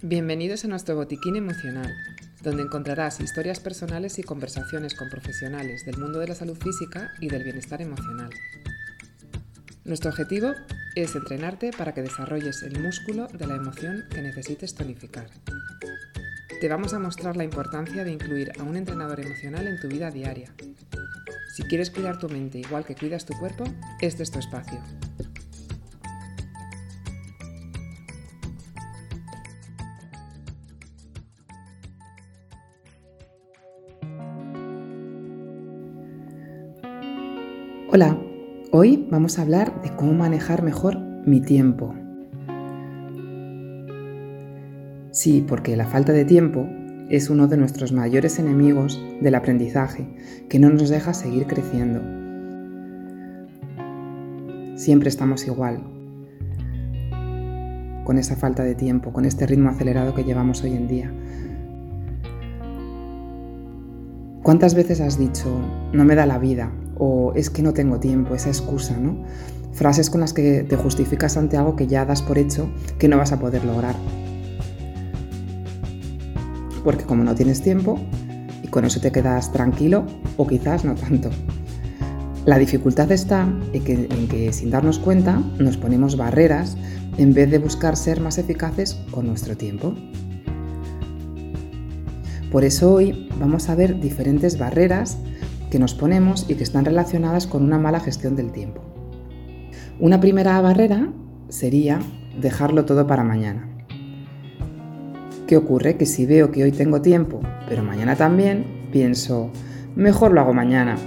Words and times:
Bienvenidos 0.00 0.64
a 0.64 0.68
nuestro 0.68 0.94
botiquín 0.94 1.34
emocional, 1.34 1.92
donde 2.42 2.62
encontrarás 2.62 3.20
historias 3.20 3.58
personales 3.58 4.18
y 4.20 4.22
conversaciones 4.22 4.94
con 4.94 5.10
profesionales 5.10 5.84
del 5.84 5.98
mundo 5.98 6.20
de 6.20 6.28
la 6.28 6.36
salud 6.36 6.56
física 6.56 7.12
y 7.20 7.28
del 7.28 7.42
bienestar 7.42 7.82
emocional. 7.82 8.30
Nuestro 9.84 10.10
objetivo 10.10 10.54
es 10.94 11.16
entrenarte 11.16 11.72
para 11.76 11.94
que 11.94 12.02
desarrolles 12.02 12.62
el 12.62 12.80
músculo 12.80 13.26
de 13.26 13.48
la 13.48 13.56
emoción 13.56 14.04
que 14.08 14.22
necesites 14.22 14.74
tonificar. 14.74 15.28
Te 16.60 16.68
vamos 16.68 16.92
a 16.92 16.98
mostrar 16.98 17.36
la 17.36 17.44
importancia 17.44 18.02
de 18.02 18.10
incluir 18.10 18.50
a 18.58 18.64
un 18.64 18.76
entrenador 18.76 19.20
emocional 19.20 19.68
en 19.68 19.78
tu 19.78 19.86
vida 19.86 20.10
diaria. 20.10 20.52
Si 21.54 21.62
quieres 21.62 21.88
cuidar 21.88 22.18
tu 22.18 22.28
mente 22.28 22.58
igual 22.58 22.84
que 22.84 22.96
cuidas 22.96 23.24
tu 23.24 23.32
cuerpo, 23.38 23.62
este 24.00 24.24
es 24.24 24.32
tu 24.32 24.40
espacio. 24.40 24.80
Hola, 37.90 38.18
hoy 38.72 39.06
vamos 39.12 39.38
a 39.38 39.42
hablar 39.42 39.80
de 39.82 39.94
cómo 39.94 40.12
manejar 40.12 40.64
mejor 40.64 40.98
mi 40.98 41.40
tiempo. 41.40 41.94
Sí, 45.18 45.44
porque 45.44 45.76
la 45.76 45.84
falta 45.84 46.12
de 46.12 46.24
tiempo 46.24 46.68
es 47.10 47.28
uno 47.28 47.48
de 47.48 47.56
nuestros 47.56 47.90
mayores 47.90 48.38
enemigos 48.38 49.04
del 49.20 49.34
aprendizaje, 49.34 50.06
que 50.48 50.60
no 50.60 50.70
nos 50.70 50.90
deja 50.90 51.12
seguir 51.12 51.48
creciendo. 51.48 52.00
Siempre 54.76 55.08
estamos 55.08 55.44
igual, 55.48 55.80
con 58.04 58.16
esa 58.16 58.36
falta 58.36 58.62
de 58.62 58.76
tiempo, 58.76 59.12
con 59.12 59.24
este 59.24 59.44
ritmo 59.44 59.70
acelerado 59.70 60.14
que 60.14 60.22
llevamos 60.22 60.62
hoy 60.62 60.74
en 60.74 60.86
día. 60.86 61.12
¿Cuántas 64.44 64.76
veces 64.76 65.00
has 65.00 65.18
dicho, 65.18 65.48
no 65.92 66.04
me 66.04 66.14
da 66.14 66.26
la 66.26 66.38
vida, 66.38 66.70
o 66.96 67.32
es 67.34 67.50
que 67.50 67.64
no 67.64 67.72
tengo 67.72 67.98
tiempo, 67.98 68.36
esa 68.36 68.50
excusa, 68.50 68.96
¿no? 68.96 69.24
Frases 69.72 70.10
con 70.10 70.20
las 70.20 70.32
que 70.32 70.62
te 70.62 70.76
justificas 70.76 71.36
ante 71.36 71.56
algo 71.56 71.74
que 71.74 71.88
ya 71.88 72.04
das 72.04 72.22
por 72.22 72.38
hecho 72.38 72.70
que 73.00 73.08
no 73.08 73.18
vas 73.18 73.32
a 73.32 73.40
poder 73.40 73.64
lograr. 73.64 73.96
Porque 76.88 77.04
como 77.04 77.22
no 77.22 77.34
tienes 77.34 77.60
tiempo, 77.60 78.00
y 78.62 78.68
con 78.68 78.86
eso 78.86 78.98
te 78.98 79.12
quedas 79.12 79.52
tranquilo, 79.52 80.06
o 80.38 80.46
quizás 80.46 80.86
no 80.86 80.94
tanto. 80.94 81.28
La 82.46 82.56
dificultad 82.56 83.12
está 83.12 83.46
en 83.74 84.28
que, 84.28 84.50
sin 84.54 84.70
darnos 84.70 84.98
cuenta 84.98 85.38
nos 85.58 85.76
ponemos 85.76 86.16
barreras 86.16 86.78
en 87.18 87.34
vez 87.34 87.50
de 87.50 87.58
buscar 87.58 87.94
ser 87.94 88.22
más 88.22 88.38
eficaces 88.38 88.94
con 89.10 89.26
nuestro 89.26 89.54
tiempo. 89.54 89.94
Por 92.50 92.64
eso 92.64 92.90
hoy 92.90 93.28
vamos 93.38 93.68
a 93.68 93.74
ver 93.74 94.00
diferentes 94.00 94.58
barreras 94.58 95.18
que 95.70 95.78
nos 95.78 95.92
ponemos 95.92 96.46
y 96.48 96.54
que 96.54 96.62
están 96.62 96.86
relacionadas 96.86 97.46
con 97.46 97.64
una 97.64 97.78
mala 97.78 98.00
gestión 98.00 98.34
del 98.34 98.50
tiempo. 98.50 98.80
Una 100.00 100.20
primera 100.20 100.58
barrera 100.62 101.12
sería 101.50 102.00
dejarlo 102.40 102.86
todo 102.86 103.06
para 103.06 103.24
mañana. 103.24 103.77
¿Qué 105.48 105.56
ocurre? 105.56 105.96
Que 105.96 106.04
si 106.04 106.26
veo 106.26 106.50
que 106.52 106.62
hoy 106.62 106.72
tengo 106.72 107.00
tiempo, 107.00 107.40
pero 107.66 107.82
mañana 107.82 108.14
también, 108.16 108.66
pienso, 108.92 109.50
mejor 109.96 110.32
lo 110.32 110.42
hago 110.42 110.52
mañana. 110.52 110.98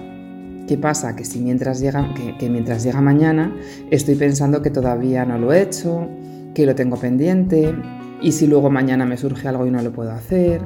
¿Qué 0.68 0.80
pasa? 0.80 1.16
Que 1.16 1.26
si 1.26 1.40
mientras 1.42 1.80
llega, 1.80 2.12
que, 2.40 2.50
mientras 2.50 2.84
llega 2.84 3.02
mañana 3.02 3.56
estoy 3.92 4.16
pensando 4.16 4.64
que 4.64 4.72
todavía 4.72 5.26
no 5.26 5.38
lo 5.38 5.54
he 5.54 5.62
hecho, 5.62 6.08
que 6.56 6.66
lo 6.66 6.74
tengo 6.74 6.98
pendiente, 6.98 7.76
y 8.20 8.32
si 8.32 8.48
luego 8.48 8.72
mañana 8.72 9.06
me 9.06 9.16
surge 9.16 9.48
algo 9.48 9.68
y 9.68 9.70
no 9.70 9.80
lo 9.84 9.92
puedo 9.92 10.12
hacer. 10.12 10.60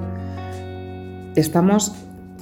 Estamos 1.35 1.93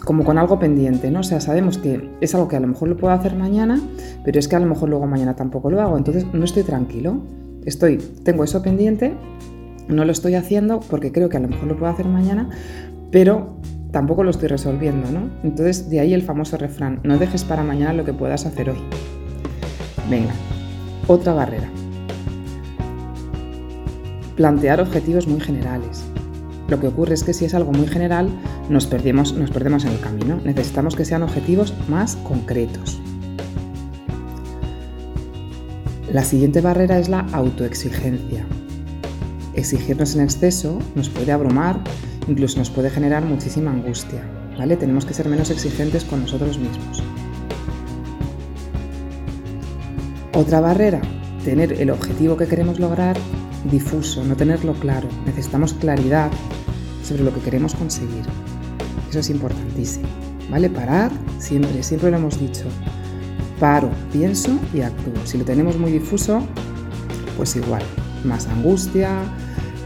como 0.06 0.26
con 0.26 0.38
algo 0.38 0.60
pendiente, 0.60 1.10
¿no? 1.10 1.22
O 1.22 1.24
sea, 1.24 1.42
sabemos 1.42 1.80
que 1.80 2.12
es 2.22 2.36
algo 2.36 2.48
que 2.48 2.58
a 2.58 2.60
lo 2.60 2.68
mejor 2.68 2.90
lo 2.90 2.98
puedo 2.98 3.12
hacer 3.12 3.36
mañana, 3.36 3.82
pero 4.24 4.38
es 4.38 4.48
que 4.48 4.56
a 4.56 4.60
lo 4.60 4.68
mejor 4.68 4.88
luego 4.88 5.08
mañana 5.08 5.36
tampoco 5.36 5.72
lo 5.72 5.82
hago, 5.82 5.98
entonces 5.98 6.28
no 6.32 6.46
estoy 6.46 6.62
tranquilo. 6.62 7.24
Estoy, 7.66 7.98
tengo 8.24 8.44
eso 8.44 8.62
pendiente, 8.62 9.16
no 9.88 10.06
lo 10.06 10.12
estoy 10.12 10.36
haciendo 10.36 10.80
porque 10.80 11.12
creo 11.12 11.30
que 11.30 11.38
a 11.38 11.40
lo 11.40 11.48
mejor 11.48 11.68
lo 11.68 11.78
puedo 11.78 11.92
hacer 11.92 12.08
mañana, 12.08 12.50
pero 13.12 13.58
tampoco 13.92 14.24
lo 14.24 14.32
estoy 14.32 14.50
resolviendo, 14.50 15.12
¿no? 15.12 15.30
Entonces 15.44 15.90
de 15.90 16.00
ahí 16.00 16.14
el 16.14 16.24
famoso 16.24 16.58
refrán, 16.58 17.00
no 17.04 17.18
dejes 17.18 17.44
para 17.44 17.64
mañana 17.64 17.94
lo 17.94 18.06
que 18.06 18.14
puedas 18.14 18.46
hacer 18.46 18.70
hoy. 18.70 18.80
Venga, 20.10 20.34
otra 21.08 21.34
barrera. 21.34 21.70
Plantear 24.36 24.82
objetivos 24.82 25.28
muy 25.28 25.40
generales. 25.40 26.04
Lo 26.68 26.80
que 26.80 26.88
ocurre 26.88 27.14
es 27.14 27.24
que 27.24 27.34
si 27.34 27.46
es 27.46 27.54
algo 27.54 27.72
muy 27.72 27.88
general, 27.88 28.30
nos 28.70 28.88
perdemos, 28.88 29.34
nos 29.34 29.52
perdemos 29.52 29.86
en 29.86 29.92
el 29.92 30.00
camino. 30.00 30.40
Necesitamos 30.44 30.96
que 30.96 31.06
sean 31.06 31.22
objetivos 31.22 31.74
más 31.88 32.16
concretos. 32.18 33.00
La 36.12 36.24
siguiente 36.24 36.62
barrera 36.62 37.00
es 37.00 37.10
la 37.10 37.22
autoexigencia. 37.32 38.46
Exigirnos 39.64 40.14
en 40.14 40.24
exceso 40.24 40.78
nos 40.94 41.08
puede 41.08 41.32
abrumar, 41.32 41.80
incluso 42.28 42.60
nos 42.60 42.70
puede 42.70 42.90
generar 42.90 43.24
muchísima 43.24 43.72
angustia. 43.72 44.22
¿vale? 44.58 44.76
Tenemos 44.76 45.06
que 45.06 45.14
ser 45.14 45.30
menos 45.30 45.52
exigentes 45.52 46.04
con 46.04 46.20
nosotros 46.20 46.58
mismos. 46.58 47.02
Otra 50.34 50.60
barrera, 50.60 51.00
tener 51.46 51.72
el 51.82 51.92
objetivo 51.92 52.36
que 52.36 52.46
queremos 52.46 52.78
lograr 52.78 53.16
difuso, 53.72 54.26
no 54.26 54.36
tenerlo 54.36 54.74
claro. 54.74 55.08
Necesitamos 55.26 55.74
claridad 55.76 56.30
sobre 57.02 57.24
lo 57.24 57.34
que 57.34 57.40
queremos 57.40 57.74
conseguir. 57.74 58.26
Eso 59.10 59.20
es 59.20 59.30
importantísimo. 59.30 60.10
¿Vale? 60.50 60.70
Parar 60.70 61.10
siempre, 61.40 61.82
siempre 61.84 62.12
lo 62.12 62.18
hemos 62.18 62.38
dicho. 62.38 62.66
Paro, 63.62 63.90
pienso 64.12 64.60
y 64.74 64.82
actúo. 64.82 65.26
Si 65.26 65.38
lo 65.38 65.46
tenemos 65.46 65.78
muy 65.78 65.94
difuso, 65.94 66.46
pues 67.38 67.56
igual. 67.56 67.82
Más 68.26 68.46
angustia, 68.48 69.24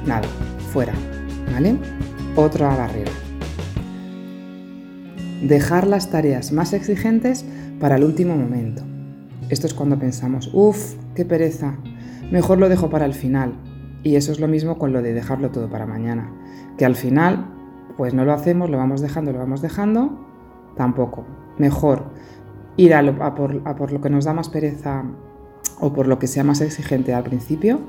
nada, 0.07 0.28
fuera. 0.72 0.94
¿Vale? 1.51 1.78
Otra 2.35 2.75
barrera. 2.75 3.12
Dejar 5.44 5.85
las 5.85 6.09
tareas 6.09 6.51
más 6.51 6.73
exigentes 6.73 7.45
para 7.79 7.95
el 7.95 8.03
último 8.03 8.35
momento. 8.35 8.84
Esto 9.50 9.68
es 9.68 9.73
cuando 9.73 9.97
pensamos, 9.97 10.50
uff, 10.53 10.95
qué 11.16 11.23
pereza, 11.23 11.78
mejor 12.31 12.57
lo 12.57 12.69
dejo 12.69 12.90
para 12.90 13.06
el 13.06 13.13
final. 13.13 13.53
Y 14.03 14.16
eso 14.16 14.31
es 14.31 14.40
lo 14.40 14.47
mismo 14.47 14.78
con 14.78 14.94
lo 14.94 15.01
de 15.01 15.13
dejarlo 15.13 15.51
todo 15.51 15.69
para 15.69 15.85
mañana, 15.85 16.31
que 16.78 16.85
al 16.85 16.95
final 16.95 17.53
pues 17.97 18.13
no 18.13 18.25
lo 18.25 18.34
hacemos, 18.34 18.69
lo 18.69 18.78
vamos 18.78 19.01
dejando, 19.01 19.31
lo 19.31 19.39
vamos 19.39 19.62
dejando, 19.62 20.25
tampoco. 20.75 21.25
Mejor 21.57 22.06
ir 22.75 22.94
a, 22.94 23.00
a 23.00 23.35
por 23.35 23.91
lo 23.91 24.01
que 24.01 24.09
nos 24.09 24.25
da 24.25 24.34
más 24.34 24.50
pereza 24.50 25.03
o 25.79 25.94
por 25.94 26.07
lo 26.07 26.19
que 26.19 26.28
sea 26.28 26.44
más 26.44 26.62
exigente 26.62 27.13
al 27.13 27.24
principio 27.24 27.79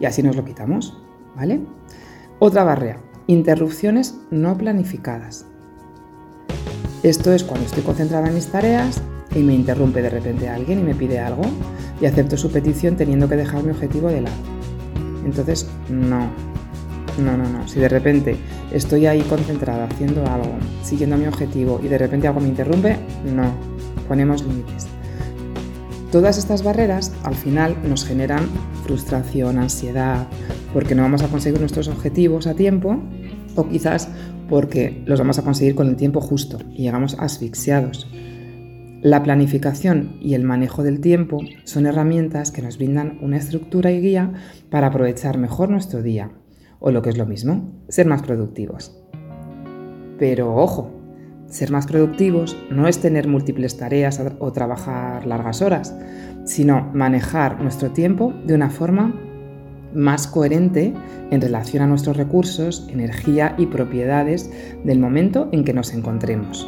y 0.00 0.06
así 0.06 0.22
nos 0.22 0.36
lo 0.36 0.44
quitamos, 0.44 0.98
¿vale? 1.36 1.60
Otra 2.38 2.64
barrera, 2.64 2.98
interrupciones 3.26 4.16
no 4.30 4.56
planificadas. 4.56 5.46
Esto 7.02 7.32
es 7.32 7.44
cuando 7.44 7.66
estoy 7.66 7.82
concentrada 7.82 8.28
en 8.28 8.34
mis 8.34 8.48
tareas 8.48 9.02
y 9.34 9.40
me 9.40 9.54
interrumpe 9.54 10.00
de 10.00 10.10
repente 10.10 10.48
alguien 10.48 10.80
y 10.80 10.82
me 10.82 10.94
pide 10.94 11.18
algo 11.18 11.42
y 12.00 12.06
acepto 12.06 12.36
su 12.36 12.50
petición 12.50 12.96
teniendo 12.96 13.28
que 13.28 13.36
dejar 13.36 13.62
mi 13.62 13.70
objetivo 13.70 14.08
de 14.08 14.22
lado. 14.22 14.36
Entonces, 15.24 15.68
no. 15.88 16.28
No, 17.22 17.36
no, 17.36 17.48
no. 17.48 17.68
Si 17.68 17.78
de 17.78 17.88
repente 17.88 18.36
estoy 18.72 19.06
ahí 19.06 19.20
concentrada 19.22 19.84
haciendo 19.84 20.26
algo, 20.26 20.56
siguiendo 20.82 21.16
mi 21.16 21.26
objetivo 21.26 21.80
y 21.82 21.88
de 21.88 21.98
repente 21.98 22.26
algo 22.26 22.40
me 22.40 22.48
interrumpe, 22.48 22.96
no. 23.24 23.52
Ponemos 24.08 24.42
límites. 24.42 24.86
Todas 26.10 26.38
estas 26.38 26.62
barreras 26.62 27.12
al 27.22 27.34
final 27.34 27.76
nos 27.88 28.04
generan 28.04 28.48
frustración, 28.84 29.58
ansiedad, 29.58 30.28
porque 30.72 30.94
no 30.94 31.02
vamos 31.02 31.22
a 31.22 31.28
conseguir 31.28 31.58
nuestros 31.58 31.88
objetivos 31.88 32.46
a 32.46 32.54
tiempo 32.54 33.02
o 33.56 33.68
quizás 33.68 34.08
porque 34.48 35.02
los 35.06 35.18
vamos 35.18 35.38
a 35.38 35.42
conseguir 35.42 35.74
con 35.74 35.88
el 35.88 35.96
tiempo 35.96 36.20
justo 36.20 36.58
y 36.70 36.82
llegamos 36.82 37.16
asfixiados. 37.18 38.08
La 39.02 39.22
planificación 39.22 40.16
y 40.20 40.34
el 40.34 40.44
manejo 40.44 40.82
del 40.82 41.00
tiempo 41.00 41.40
son 41.64 41.86
herramientas 41.86 42.50
que 42.50 42.62
nos 42.62 42.78
brindan 42.78 43.18
una 43.20 43.36
estructura 43.36 43.90
y 43.90 44.00
guía 44.00 44.32
para 44.70 44.86
aprovechar 44.86 45.36
mejor 45.36 45.68
nuestro 45.68 46.02
día, 46.02 46.30
o 46.78 46.90
lo 46.90 47.02
que 47.02 47.10
es 47.10 47.18
lo 47.18 47.26
mismo, 47.26 47.82
ser 47.88 48.06
más 48.06 48.22
productivos. 48.22 48.96
Pero 50.18 50.56
ojo, 50.56 51.03
ser 51.54 51.70
más 51.70 51.86
productivos 51.86 52.56
no 52.70 52.88
es 52.88 52.98
tener 52.98 53.28
múltiples 53.28 53.76
tareas 53.76 54.20
o 54.38 54.52
trabajar 54.52 55.24
largas 55.24 55.62
horas, 55.62 55.94
sino 56.44 56.90
manejar 56.92 57.60
nuestro 57.60 57.90
tiempo 57.92 58.32
de 58.44 58.54
una 58.54 58.70
forma 58.70 59.14
más 59.94 60.26
coherente 60.26 60.92
en 61.30 61.40
relación 61.40 61.84
a 61.84 61.86
nuestros 61.86 62.16
recursos, 62.16 62.88
energía 62.90 63.54
y 63.56 63.66
propiedades 63.66 64.50
del 64.82 64.98
momento 64.98 65.48
en 65.52 65.62
que 65.64 65.72
nos 65.72 65.94
encontremos. 65.94 66.66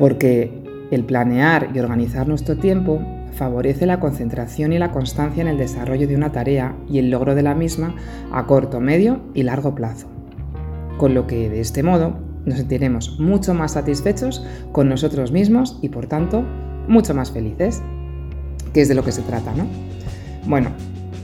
porque 0.00 0.50
el 0.90 1.04
planear 1.04 1.72
y 1.74 1.78
organizar 1.78 2.26
nuestro 2.26 2.56
tiempo 2.56 3.02
favorece 3.34 3.84
la 3.84 4.00
concentración 4.00 4.72
y 4.72 4.78
la 4.78 4.92
constancia 4.92 5.42
en 5.42 5.48
el 5.48 5.58
desarrollo 5.58 6.08
de 6.08 6.16
una 6.16 6.32
tarea 6.32 6.74
y 6.88 6.98
el 6.98 7.10
logro 7.10 7.34
de 7.34 7.42
la 7.42 7.54
misma 7.54 7.94
a 8.32 8.46
corto, 8.46 8.80
medio 8.80 9.20
y 9.34 9.42
largo 9.42 9.74
plazo. 9.74 10.19
Con 11.00 11.14
lo 11.14 11.26
que 11.26 11.48
de 11.48 11.60
este 11.60 11.82
modo 11.82 12.12
nos 12.44 12.58
sentiremos 12.58 13.18
mucho 13.18 13.54
más 13.54 13.72
satisfechos 13.72 14.44
con 14.70 14.90
nosotros 14.90 15.32
mismos 15.32 15.78
y 15.80 15.88
por 15.88 16.06
tanto 16.06 16.44
mucho 16.88 17.14
más 17.14 17.30
felices, 17.30 17.80
que 18.74 18.82
es 18.82 18.88
de 18.88 18.94
lo 18.94 19.02
que 19.02 19.10
se 19.10 19.22
trata, 19.22 19.54
¿no? 19.54 19.64
Bueno, 20.46 20.72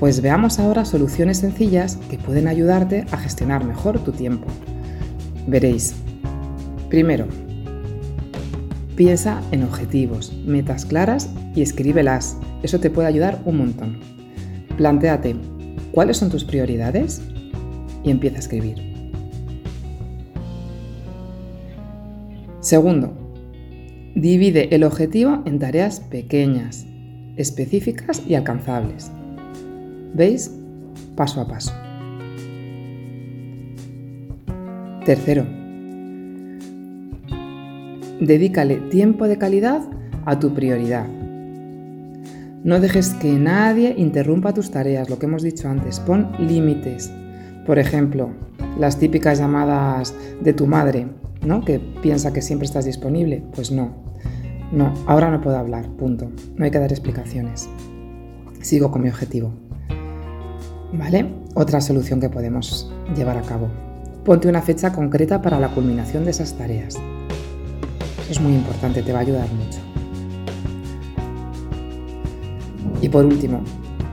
pues 0.00 0.22
veamos 0.22 0.58
ahora 0.60 0.86
soluciones 0.86 1.36
sencillas 1.36 1.98
que 2.08 2.16
pueden 2.16 2.48
ayudarte 2.48 3.04
a 3.10 3.18
gestionar 3.18 3.66
mejor 3.66 3.98
tu 3.98 4.12
tiempo. 4.12 4.46
Veréis. 5.46 5.94
Primero, 6.88 7.26
piensa 8.96 9.42
en 9.50 9.62
objetivos, 9.62 10.32
metas 10.46 10.86
claras 10.86 11.28
y 11.54 11.60
escríbelas. 11.60 12.38
Eso 12.62 12.80
te 12.80 12.88
puede 12.88 13.08
ayudar 13.08 13.42
un 13.44 13.58
montón. 13.58 13.98
Plantéate 14.78 15.36
cuáles 15.92 16.16
son 16.16 16.30
tus 16.30 16.44
prioridades 16.44 17.20
y 18.02 18.10
empieza 18.10 18.36
a 18.36 18.40
escribir. 18.40 18.95
Segundo, 22.66 23.12
divide 24.16 24.74
el 24.74 24.82
objetivo 24.82 25.40
en 25.46 25.60
tareas 25.60 26.00
pequeñas, 26.00 26.84
específicas 27.36 28.24
y 28.26 28.34
alcanzables. 28.34 29.12
¿Veis? 30.14 30.52
Paso 31.14 31.40
a 31.40 31.46
paso. 31.46 31.72
Tercero, 35.04 35.46
dedícale 38.20 38.78
tiempo 38.90 39.28
de 39.28 39.38
calidad 39.38 39.88
a 40.24 40.36
tu 40.40 40.52
prioridad. 40.52 41.06
No 42.64 42.80
dejes 42.80 43.10
que 43.10 43.30
nadie 43.30 43.94
interrumpa 43.96 44.54
tus 44.54 44.72
tareas, 44.72 45.08
lo 45.08 45.20
que 45.20 45.26
hemos 45.26 45.44
dicho 45.44 45.68
antes. 45.68 46.00
Pon 46.00 46.32
límites. 46.40 47.12
Por 47.64 47.78
ejemplo, 47.78 48.30
las 48.76 48.98
típicas 48.98 49.38
llamadas 49.38 50.16
de 50.40 50.52
tu 50.52 50.66
madre, 50.66 51.06
¿no? 51.46 51.64
Que 51.64 51.78
piensa 51.78 52.32
que 52.32 52.42
siempre 52.42 52.66
estás 52.66 52.84
disponible. 52.84 53.42
Pues 53.54 53.70
no. 53.70 53.94
No, 54.72 54.92
ahora 55.06 55.30
no 55.30 55.40
puedo 55.40 55.56
hablar, 55.56 55.88
punto. 55.90 56.28
No 56.56 56.64
hay 56.64 56.70
que 56.70 56.78
dar 56.78 56.90
explicaciones. 56.90 57.68
Sigo 58.60 58.90
con 58.90 59.02
mi 59.02 59.08
objetivo. 59.08 59.52
¿Vale? 60.92 61.32
Otra 61.54 61.80
solución 61.80 62.20
que 62.20 62.28
podemos 62.28 62.92
llevar 63.16 63.38
a 63.38 63.42
cabo. 63.42 63.68
Ponte 64.24 64.48
una 64.48 64.60
fecha 64.60 64.92
concreta 64.92 65.40
para 65.40 65.60
la 65.60 65.68
culminación 65.68 66.24
de 66.24 66.32
esas 66.32 66.54
tareas. 66.54 66.96
Eso 66.96 68.32
es 68.32 68.40
muy 68.40 68.54
importante, 68.54 69.02
te 69.02 69.12
va 69.12 69.20
a 69.20 69.22
ayudar 69.22 69.48
mucho. 69.52 69.78
Y 73.00 73.08
por 73.08 73.24
último, 73.24 73.60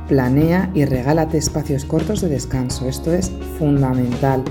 planea 0.07 0.69
y 0.75 0.85
regálate 0.85 1.39
espacios 1.39 1.85
cortos 1.85 2.21
de 2.21 2.29
descanso. 2.29 2.87
Esto 2.87 3.11
es 3.11 3.31
fundamental. 3.57 4.43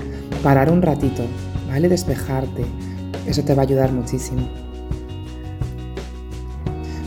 Parar 0.43 0.69
un 0.69 0.81
ratito, 0.81 1.23
¿vale? 1.73 1.89
Despejarte. 1.89 2.65
Eso 3.25 3.43
te 3.43 3.55
va 3.55 3.63
a 3.63 3.65
ayudar 3.65 3.91
muchísimo. 3.91 4.47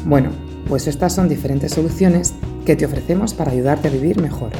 Bueno, 0.04 0.30
pues 0.68 0.88
estas 0.88 1.14
son 1.14 1.28
diferentes 1.28 1.70
soluciones 1.70 2.34
que 2.64 2.74
te 2.74 2.84
ofrecemos 2.84 3.32
para 3.32 3.52
ayudarte 3.52 3.86
a 3.86 3.90
vivir 3.92 4.20
mejor. 4.20 4.50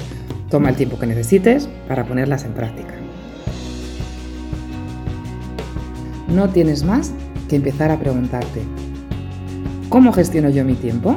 Toma 0.49 0.69
el 0.69 0.77
tiempo 0.77 0.97
que 0.97 1.09
necesites 1.09 1.69
para 1.89 2.07
ponerlas 2.07 2.45
en 2.45 2.53
práctica. 2.53 2.95
No 6.29 6.51
tienes 6.51 6.85
más 6.85 7.11
que 7.49 7.57
empezar 7.57 7.91
a 7.91 7.99
preguntarte, 7.99 8.63
¿cómo 9.89 10.13
gestiono 10.13 10.51
yo 10.51 10.65
mi 10.65 10.75
tiempo? 10.75 11.17